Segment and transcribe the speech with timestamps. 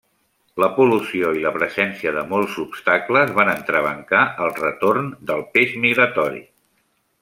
[0.61, 6.47] La pol·lució i la presència de molts obstacles van entrebancar el retorn del peix migratori.